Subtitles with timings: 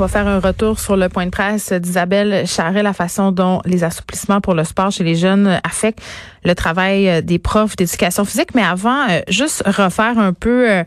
[0.00, 3.60] On va faire un retour sur le point de presse d'Isabelle Charret, la façon dont
[3.64, 6.00] les assouplissements pour le sport chez les jeunes affectent
[6.44, 8.54] le travail des profs d'éducation physique.
[8.54, 10.84] Mais avant, euh, juste refaire un peu euh,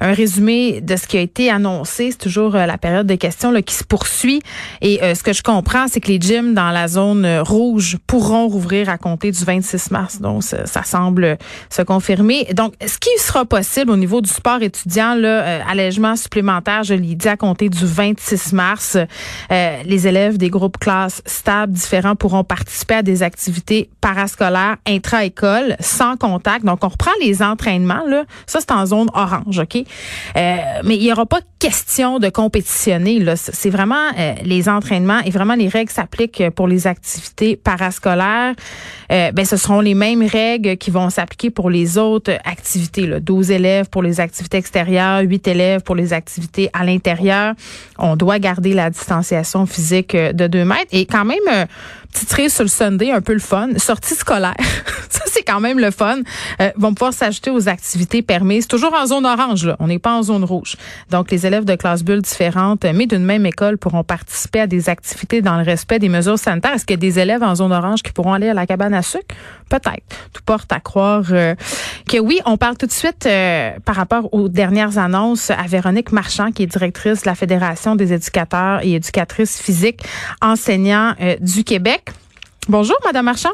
[0.00, 2.10] un résumé de ce qui a été annoncé.
[2.10, 4.42] C'est toujours euh, la période de questions là, qui se poursuit.
[4.80, 8.88] Et ce que je comprends, c'est que les gyms dans la zone rouge pourront rouvrir
[8.88, 10.20] à compter du 26 mars.
[10.20, 11.38] Donc, ça, ça semble
[11.70, 12.46] se confirmer.
[12.54, 17.14] Donc, ce qui sera possible au niveau du sport étudiant, là, allègement supplémentaire, je l'ai
[17.14, 18.96] dit, à compter du 26 mars,
[19.50, 26.16] les élèves des groupes classes stables différents pourront participer à des activités parascolaires intra-école, sans
[26.16, 26.64] contact.
[26.64, 28.06] Donc, on reprend les entraînements.
[28.06, 28.24] Là.
[28.46, 29.76] Ça, c'est en zone orange, OK?
[29.76, 33.18] Euh, mais il n'y aura pas question de compétitionner.
[33.18, 33.36] Là.
[33.36, 38.54] C'est vraiment euh, les entraînements et vraiment les règles s'appliquent pour les activités parascolaires.
[39.12, 43.06] Euh, ben, ce seront les mêmes règles qui vont s'appliquer pour les autres activités.
[43.06, 43.20] Là.
[43.20, 47.54] 12 élèves pour les activités extérieures, 8 élèves pour les activités à l'intérieur.
[47.98, 50.88] On doit garder la distanciation physique de 2 mètres.
[50.92, 51.66] Et quand même
[52.12, 54.54] titré sur le Sunday, un peu le fun, sortie scolaire.
[55.08, 56.18] ça, c'est quand même le fun.
[56.60, 58.66] Euh, vont pouvoir s'ajouter aux activités permises.
[58.66, 59.76] Toujours en zone orange, là.
[59.78, 60.76] On n'est pas en zone rouge.
[61.10, 64.88] Donc, les élèves de classes bulles différentes, mais d'une même école, pourront participer à des
[64.88, 66.74] activités dans le respect des mesures sanitaires.
[66.74, 68.94] Est-ce qu'il y a des élèves en zone orange qui pourront aller à la cabane
[68.94, 69.34] à sucre?
[69.68, 70.04] Peut-être.
[70.32, 71.54] Tout porte à croire euh,
[72.08, 72.40] que oui.
[72.44, 76.64] On parle tout de suite euh, par rapport aux dernières annonces à Véronique Marchand, qui
[76.64, 80.02] est directrice de la Fédération des éducateurs et éducatrices physiques
[80.42, 81.99] enseignants du Québec.
[82.70, 83.50] Bonjour, Madame Marchand.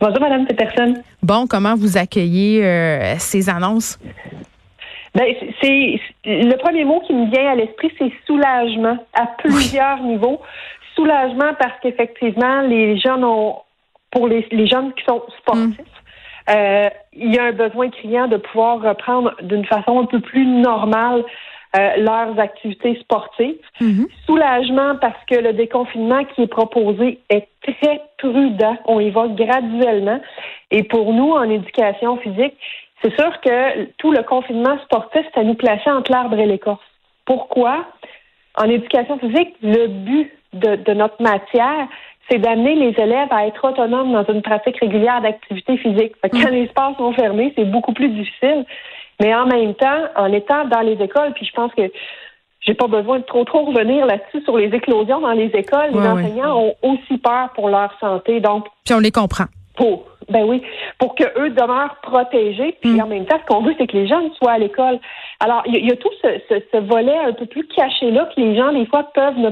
[0.00, 0.94] Bonjour, Madame Peterson.
[1.22, 3.98] Bon, comment vous accueillez euh, ces annonces?
[5.14, 5.26] Ben,
[5.60, 10.40] c'est le premier mot qui me vient à l'esprit, c'est soulagement à plusieurs niveaux.
[10.96, 13.56] Soulagement parce qu'effectivement, les jeunes ont,
[14.10, 16.50] pour les, jeunes qui sont sportifs, mm.
[16.50, 20.46] euh, il y a un besoin criant de pouvoir reprendre d'une façon un peu plus
[20.46, 21.24] normale
[21.76, 23.56] euh, leurs activités sportives.
[23.80, 24.06] Mhm.
[24.26, 28.76] Soulagement parce que le déconfinement qui est proposé est très prudent.
[28.86, 30.20] On y va graduellement.
[30.70, 32.54] Et pour nous, en éducation physique,
[33.02, 36.80] c'est sûr que tout le confinement sportif, ça nous placer entre l'arbre et l'écorce.
[37.24, 37.86] Pourquoi?
[38.56, 41.88] En éducation physique, le but de, notre matière,
[42.30, 46.12] c'est d'amener les élèves à être autonomes dans une pratique régulière d'activité physique.
[46.22, 46.54] Quand mhm.
[46.54, 48.64] les sports sont fermés, c'est beaucoup plus difficile.
[49.20, 51.90] Mais en même temps, en étant dans les écoles, puis je pense que
[52.60, 55.90] j'ai pas besoin de trop trop revenir là-dessus sur les éclosions dans les écoles.
[55.92, 58.40] les enseignants ont aussi peur pour leur santé.
[58.40, 59.44] Donc, puis on les comprend.
[59.76, 60.62] Pour, ben oui,
[60.98, 62.76] pour que eux demeurent protégés.
[62.80, 63.00] Puis mm.
[63.02, 64.98] en même temps, ce qu'on veut, c'est que les jeunes soient à l'école.
[65.40, 68.56] Alors, il y, a tout ce, ce, volet un peu plus caché là que les
[68.56, 69.50] gens des fois peuvent ne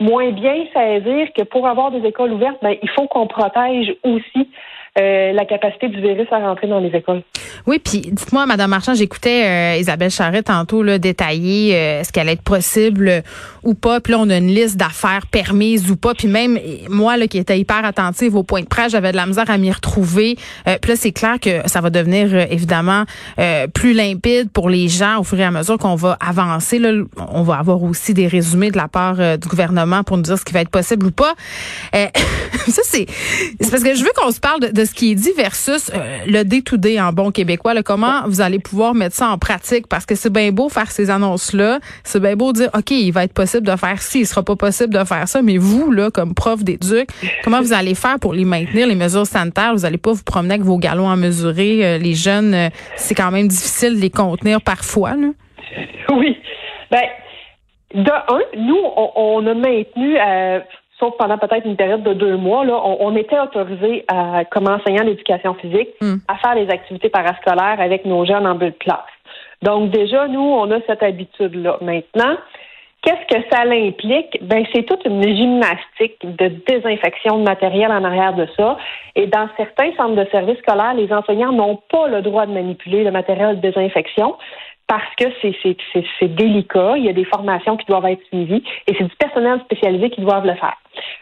[0.00, 4.48] moins bien saisir que pour avoir des écoles ouvertes, ben, il faut qu'on protège aussi
[4.96, 7.22] euh, la capacité du virus à rentrer dans les écoles.
[7.66, 12.28] Oui, puis dites-moi, Madame Marchand, j'écoutais euh, Isabelle Charret tantôt là, détailler euh, ce qu'elle
[12.28, 13.24] est possible
[13.64, 13.98] ou pas.
[13.98, 16.14] Puis là, on a une liste d'affaires permises ou pas.
[16.14, 19.26] Puis même moi, là, qui étais hyper attentive au point de presse, j'avais de la
[19.26, 20.36] misère à m'y retrouver.
[20.64, 23.02] puis là, c'est clair que ça va devenir évidemment
[23.74, 26.78] plus limpide pour les gens au fur et à mesure qu'on va avancer.
[26.78, 26.92] Là,
[27.32, 30.44] on va avoir aussi des résumés de la part du gouvernement pour nous dire ce
[30.44, 31.34] qui va être possible ou pas.
[31.92, 33.06] ça, c'est
[33.70, 36.42] parce que je veux qu'on se parle de ce qui est dit versus euh, le
[36.44, 37.74] day-to-day en bon québécois.
[37.82, 39.86] comment vous allez pouvoir mettre ça en pratique?
[39.88, 41.78] Parce que c'est bien beau faire ces annonces-là.
[42.02, 44.56] C'est bien beau dire, OK, il va être possible de faire ci, il sera pas
[44.56, 45.42] possible de faire ça.
[45.42, 47.08] Mais vous, là, comme prof d'éduc,
[47.42, 49.74] comment vous allez faire pour les maintenir, les mesures sanitaires?
[49.74, 51.84] Vous allez pas vous promener avec vos galons à mesurer.
[51.84, 55.14] Euh, les jeunes, euh, c'est quand même difficile de les contenir parfois.
[55.14, 55.28] Là.
[56.10, 56.36] Oui.
[56.90, 57.02] Ben,
[57.94, 60.16] de un, nous, on, a maintenu
[61.04, 64.06] sauf pendant peut-être une période de deux mois, là, on, était autorisé
[64.50, 66.16] comme enseignant d'éducation physique hmm.
[66.28, 69.00] à faire des activités parascolaires avec nos jeunes en bulle de classe.
[69.62, 71.78] Donc déjà, nous, on a cette habitude-là.
[71.80, 72.36] Maintenant,
[73.02, 74.38] qu'est-ce que ça implique?
[74.42, 78.76] Ben, c'est toute une gymnastique de désinfection de matériel en arrière de ça.
[79.14, 83.04] Et dans certains centres de services scolaires, les enseignants n'ont pas le droit de manipuler
[83.04, 84.36] le matériel de désinfection
[84.86, 86.94] parce que c'est délicat.
[86.96, 90.20] Il y a des formations qui doivent être suivies et c'est du personnel spécialisé qui
[90.20, 90.76] doivent le faire.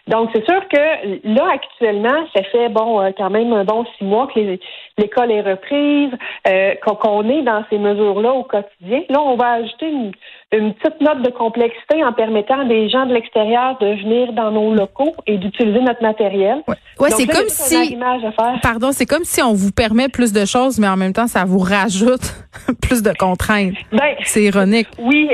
[0.08, 4.04] Donc, c'est sûr que là, actuellement, ça fait bon euh, quand même un bon six
[4.04, 4.58] mois que
[4.98, 6.10] l'école est reprise,
[6.48, 9.02] euh, qu'on est dans ces mesures-là au quotidien.
[9.08, 10.12] Là, on va ajouter une,
[10.74, 14.74] petite note de complexité en permettant à des gens de l'extérieur de venir dans nos
[14.74, 16.62] locaux et d'utiliser notre matériel.
[16.98, 17.96] Ouais, c'est comme si.
[18.62, 21.44] Pardon, c'est comme si on vous permet plus de choses, mais en même temps, ça
[21.46, 22.34] vous rajoute
[22.82, 23.74] plus de contraintes.
[23.92, 24.88] Ben, c'est ironique.
[24.98, 25.30] Oui,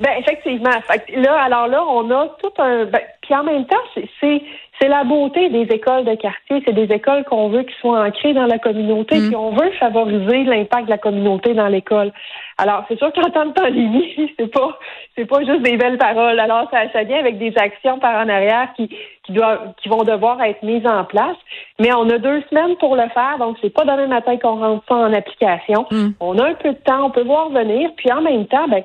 [0.00, 0.70] ben effectivement.
[1.16, 2.84] là, alors là, on a tout un.
[2.84, 3.76] Ben, puis en même temps,
[4.20, 4.42] c'est
[4.80, 6.62] c'est la beauté des écoles de quartier.
[6.64, 9.18] C'est des écoles qu'on veut qui soient ancrées dans la communauté.
[9.18, 9.26] Mm.
[9.28, 12.12] Puis on veut favoriser l'impact de la communauté dans l'école.
[12.58, 14.78] Alors c'est sûr qu'en temps de pandémie, c'est pas
[15.16, 16.38] c'est pas juste des belles paroles.
[16.38, 18.88] Alors ça, ça vient avec des actions par en arrière qui
[19.24, 21.36] qui doivent qui vont devoir être mises en place.
[21.78, 24.84] Mais on a deux semaines pour le faire, donc c'est pas demain matin qu'on rentre
[24.88, 25.86] ça en application.
[25.90, 26.08] Mm.
[26.20, 27.90] On a un peu de temps, on peut voir venir.
[27.96, 28.84] Puis en même temps, ben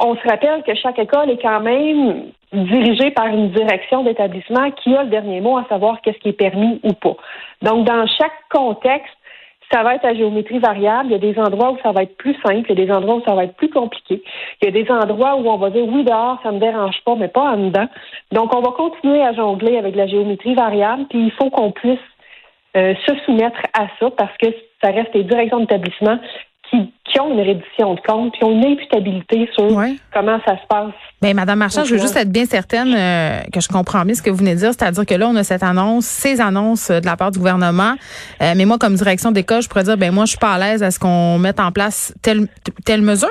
[0.00, 4.94] on se rappelle que chaque école est quand même dirigée par une direction d'établissement qui
[4.94, 7.16] a le dernier mot à savoir qu'est-ce qui est permis ou pas.
[7.62, 9.14] Donc, dans chaque contexte,
[9.70, 11.10] ça va être à géométrie variable.
[11.10, 12.90] Il y a des endroits où ça va être plus simple, il y a des
[12.90, 14.22] endroits où ça va être plus compliqué.
[14.62, 17.14] Il y a des endroits où on va dire oui, dehors, ça me dérange pas,
[17.16, 17.88] mais pas en dedans.
[18.32, 21.98] Donc, on va continuer à jongler avec la géométrie variable, puis il faut qu'on puisse
[22.76, 24.46] euh, se soumettre à ça parce que
[24.82, 26.18] ça reste les directions d'établissement
[27.18, 29.68] qui, qui, ont une reddition de compte, qui ont une imputabilité sur
[30.12, 30.92] comment ça se passe.
[31.20, 34.22] Bien, Madame Marchand, je veux juste être bien certaine euh, que je comprends bien ce
[34.22, 37.04] que vous venez de dire, c'est-à-dire que là, on a cette annonce, ces annonces de
[37.04, 37.94] la part du gouvernement,
[38.42, 40.58] euh, mais moi, comme direction d'école, je pourrais dire, ben moi, je suis pas à
[40.58, 42.46] l'aise à ce qu'on mette en place telle,
[42.84, 43.28] telle mesure.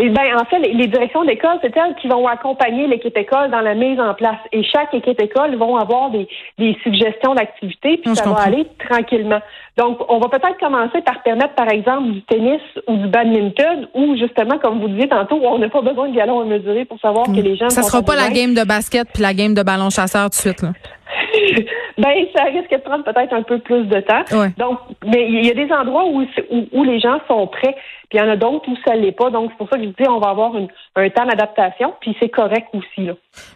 [0.00, 3.60] Eh bien, en fait, les, directions d'école, c'est elles qui vont accompagner l'équipe école dans
[3.60, 4.38] la mise en place.
[4.52, 9.40] Et chaque équipe école vont avoir des, des suggestions d'activités, puis ça va aller tranquillement.
[9.76, 14.16] Donc, on va peut-être commencer par permettre, par exemple, du tennis ou du badminton, ou
[14.16, 17.26] justement, comme vous disiez tantôt, on n'a pas besoin de galons à mesurer pour savoir
[17.26, 17.68] que les gens.
[17.68, 20.34] Ça sera pas la game de basket puis la game de ballon chasseur tout de
[20.34, 20.70] suite, là.
[21.98, 24.24] ben, ça risque de prendre peut-être un peu plus de temps.
[24.56, 26.24] Donc, mais il y a des endroits où,
[26.72, 27.74] où, les gens sont prêts,
[28.08, 29.30] puis il y en a d'autres où ça l'est pas.
[29.30, 32.30] Donc, c'est pour ça que je dis on va avoir un temps d'adaptation, puis c'est
[32.30, 33.06] correct aussi.
[33.06, 33.12] Là.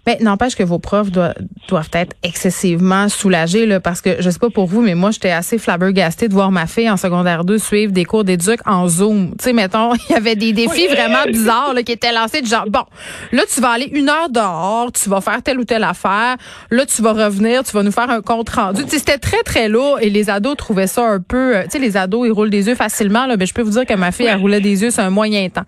[0.06, 1.34] Mais n'empêche que vos profs doivent,
[1.68, 5.30] doivent être excessivement soulagés, là, parce que je sais pas pour vous, mais moi, j'étais
[5.30, 9.30] assez flabbergastée de voir ma fille en secondaire 2 suivre des cours d'éduc en Zoom.
[9.38, 12.46] Tu sais, mettons, il y avait des défis vraiment bizarres là, qui étaient lancés de
[12.46, 12.84] genre, bon,
[13.32, 16.36] là, tu vas aller une heure dehors, tu vas faire telle ou telle affaire,
[16.70, 18.82] là, tu vas revenir, tu vas nous faire un compte rendu.
[18.86, 21.56] C'était très, très lourd et les ados trouvaient ça un peu...
[21.56, 23.70] Euh, tu sais, les ados, ils roulent des yeux facilement, là, mais je peux vous
[23.70, 25.62] dire que ma fille, elle roulait des yeux sur un moyen temps.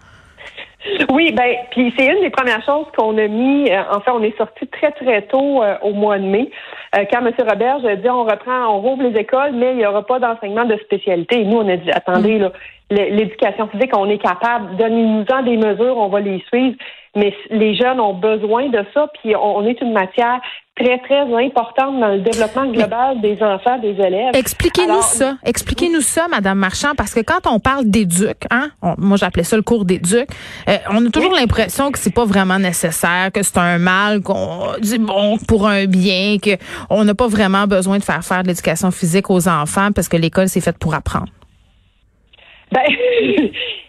[1.10, 3.70] Oui, ben, puis c'est une des premières choses qu'on a mis.
[3.70, 6.50] Euh, en fait, on est sorti très très tôt euh, au mois de mai,
[6.92, 7.32] quand M.
[7.38, 10.66] Robert a dit on reprend, on rouvre les écoles, mais il n'y aura pas d'enseignement
[10.66, 11.40] de spécialité.
[11.40, 12.52] Et nous, on a dit attendez, là,
[12.90, 16.76] l'éducation physique, on est capable, donnez-nous-en des mesures, on va les suivre.
[17.16, 20.40] Mais les jeunes ont besoin de ça, puis on est une matière
[20.76, 24.34] très, très importante dans le développement global des enfants, des élèves.
[24.34, 25.36] Expliquez-nous ça.
[25.44, 29.62] Expliquez-nous ça, Madame Marchand, parce que quand on parle d'éduc, hein, moi j'appelais ça le
[29.62, 30.26] cours d'éduc,
[30.68, 34.72] euh, on a toujours l'impression que c'est pas vraiment nécessaire, que c'est un mal, qu'on
[34.80, 36.56] dit bon pour un bien, que
[36.90, 40.16] on n'a pas vraiment besoin de faire faire de l'éducation physique aux enfants parce que
[40.16, 41.28] l'école c'est faite pour apprendre.
[42.72, 42.82] Ben,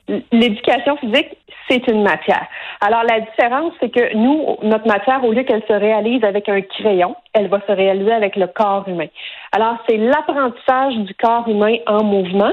[0.32, 1.30] l'éducation physique,
[1.68, 2.46] c'est une matière.
[2.82, 6.62] Alors, la différence, c'est que nous, notre matière, au lieu qu'elle se réalise avec un
[6.62, 9.08] crayon, elle va se réaliser avec le corps humain.
[9.52, 12.52] Alors, c'est l'apprentissage du corps humain en mouvement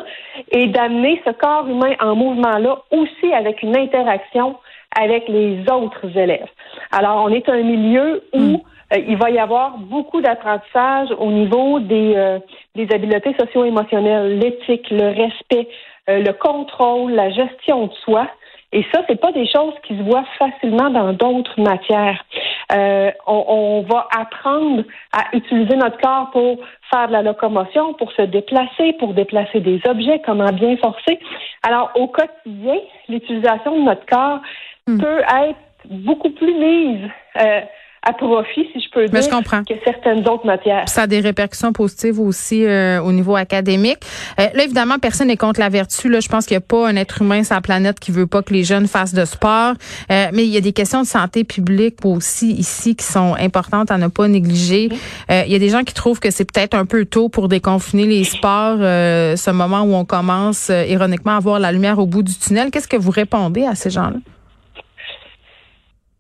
[0.51, 4.57] et d'amener ce corps humain en mouvement-là aussi avec une interaction
[4.99, 6.49] avec les autres élèves.
[6.91, 8.61] Alors, on est un milieu où hmm.
[8.93, 12.39] euh, il va y avoir beaucoup d'apprentissage au niveau des, euh,
[12.75, 15.69] des habiletés socio-émotionnelles, l'éthique, le respect,
[16.11, 18.27] euh, le contrôle, la gestion de soi.
[18.73, 22.25] Et ça, c'est pas des choses qui se voient facilement dans d'autres matières.
[22.73, 26.59] Euh, on, on, va apprendre à utiliser notre corps pour
[26.91, 31.19] faire de la locomotion, pour se déplacer, pour déplacer des objets, comment bien forcer.
[31.63, 34.41] Alors, au quotidien, l'utilisation de notre corps
[34.87, 34.99] hmm.
[34.99, 35.59] peut être
[35.91, 37.11] beaucoup plus mise.
[37.41, 37.61] Euh,
[38.05, 40.89] à profit, si je peux dire, que certaines autres matières.
[40.89, 43.99] Ça a des répercussions positives aussi euh, au niveau académique.
[44.41, 46.09] Euh, là, évidemment, personne n'est contre la vertu.
[46.09, 48.27] Là, je pense qu'il n'y a pas un être humain sur la planète qui veut
[48.27, 49.75] pas que les jeunes fassent de sport.
[50.11, 53.93] Euh, mais il y a des questions de santé publique aussi ici qui sont importantes
[53.93, 54.89] à ne pas négliger.
[55.31, 58.07] il y a des gens qui trouvent que c'est peut-être un peu tôt pour déconfiner
[58.07, 62.35] les sports, ce moment où on commence ironiquement à voir la lumière au bout du
[62.35, 62.71] tunnel.
[62.71, 64.19] Qu'est-ce que vous répondez à ces gens-là?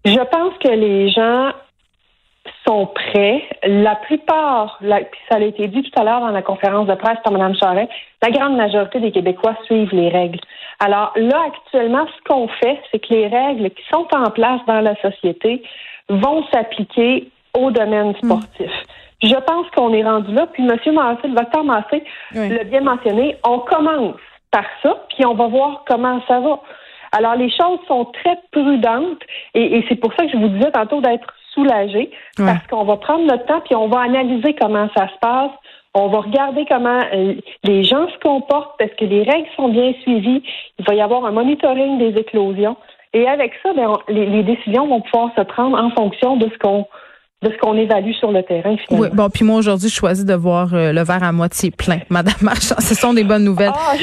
[0.04, 1.52] Je pense que les gens
[2.66, 3.42] sont prêts.
[3.64, 7.18] La plupart, puis ça a été dit tout à l'heure dans la conférence de presse
[7.24, 7.90] par Mme Charest,
[8.22, 10.40] la grande majorité des Québécois suivent les règles.
[10.80, 14.80] Alors là, actuellement, ce qu'on fait, c'est que les règles qui sont en place dans
[14.80, 15.62] la société
[16.08, 18.24] vont s'appliquer au domaine mm.
[18.24, 18.70] sportif.
[19.22, 20.46] Je pense qu'on est rendu là.
[20.52, 20.94] Puis M.
[20.94, 22.02] Massé, le docteur Massé
[22.32, 23.36] l'a bien mentionné.
[23.44, 24.16] On commence
[24.50, 26.60] par ça, puis on va voir comment ça va.
[27.12, 29.22] Alors, les choses sont très prudentes
[29.54, 33.24] et, c'est pour ça que je vous disais tantôt d'être soulagé parce qu'on va prendre
[33.26, 35.50] notre temps puis on va analyser comment ça se passe.
[35.94, 39.92] On va regarder comment euh, les gens se comportent parce que les règles sont bien
[40.02, 40.42] suivies.
[40.78, 42.76] Il va y avoir un monitoring des éclosions.
[43.12, 46.86] Et avec ça, ben, les, décisions vont pouvoir se prendre en fonction de ce qu'on
[47.42, 48.76] de ce qu'on évalue sur le terrain.
[48.76, 49.08] Finalement.
[49.08, 51.98] Oui, bon, puis moi aujourd'hui, je choisis de voir euh, le verre à moitié plein,
[52.08, 52.76] Madame Marchand.
[52.78, 53.72] Ce sont des bonnes nouvelles.
[53.74, 53.94] Ah,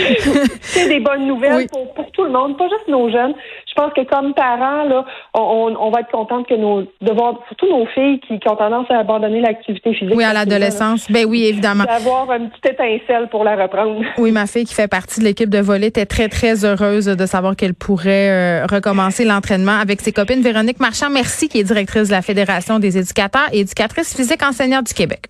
[0.62, 3.34] c'est des bonnes nouvelles pour, pour, tout le monde, pas juste nos jeunes.
[3.68, 5.06] Je pense que comme parents, là,
[5.36, 8.56] on, on va être contente que nos, de voir surtout nos filles qui, qui ont
[8.56, 10.16] tendance à abandonner l'activité physique.
[10.16, 11.10] Oui, à l'adolescence.
[11.10, 11.86] Ben oui, évidemment.
[11.86, 14.02] D'avoir une petite étincelle pour la reprendre.
[14.18, 17.26] Oui, ma fille qui fait partie de l'équipe de volley était très très heureuse de
[17.26, 20.42] savoir qu'elle pourrait euh, recommencer l'entraînement avec ses copines.
[20.42, 24.88] Véronique Marchand, merci, qui est directrice de la Fédération des éducateurs et éducatrices physiques enseignantes
[24.88, 25.28] du Québec.